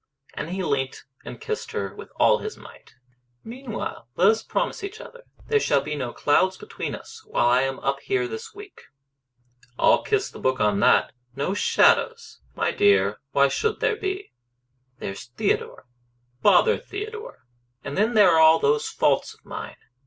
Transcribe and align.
And 0.33 0.49
he 0.49 0.63
leant 0.63 1.03
and 1.23 1.39
kissed 1.39 1.73
her 1.73 1.93
with 1.93 2.09
all 2.15 2.39
his 2.39 2.57
might. 2.57 2.95
"Meanwhile 3.43 4.07
let 4.15 4.29
us 4.29 4.41
promise 4.41 4.83
each 4.83 4.99
other 4.99 5.25
there 5.45 5.59
shall 5.59 5.81
be 5.81 5.93
no 5.95 6.11
clouds 6.11 6.57
between 6.57 6.95
us 6.95 7.23
while 7.23 7.45
I 7.45 7.61
am 7.61 7.77
up 7.81 7.99
here 7.99 8.27
this 8.27 8.51
week!" 8.51 8.85
"I'll 9.77 10.01
kiss 10.01 10.31
the 10.31 10.39
Book 10.39 10.59
on 10.59 10.79
that." 10.79 11.11
"No 11.35 11.53
shadows!" 11.53 12.39
"My 12.55 12.71
dear 12.71 13.03
child, 13.11 13.15
why 13.33 13.47
should 13.49 13.79
there 13.79 13.95
be?" 13.95 14.31
"There's 14.97 15.25
Theodore" 15.27 15.85
"Bother 16.41 16.79
Theodore!" 16.79 17.45
"And 17.83 17.95
then 17.95 18.15
there 18.15 18.31
are 18.31 18.39
all 18.39 18.57
those 18.57 18.87
faults 18.89 19.35
of 19.35 19.45
mine." 19.45 19.77